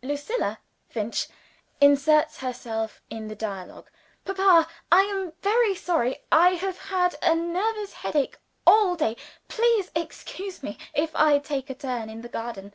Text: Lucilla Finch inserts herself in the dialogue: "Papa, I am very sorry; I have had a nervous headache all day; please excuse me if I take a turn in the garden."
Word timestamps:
Lucilla 0.00 0.60
Finch 0.88 1.26
inserts 1.80 2.38
herself 2.38 3.00
in 3.10 3.26
the 3.26 3.34
dialogue: 3.34 3.90
"Papa, 4.24 4.68
I 4.92 5.00
am 5.00 5.32
very 5.42 5.74
sorry; 5.74 6.18
I 6.30 6.50
have 6.50 6.78
had 6.82 7.16
a 7.20 7.34
nervous 7.34 7.92
headache 7.94 8.38
all 8.64 8.94
day; 8.94 9.16
please 9.48 9.90
excuse 9.96 10.62
me 10.62 10.78
if 10.94 11.10
I 11.16 11.40
take 11.40 11.68
a 11.68 11.74
turn 11.74 12.08
in 12.08 12.20
the 12.22 12.28
garden." 12.28 12.72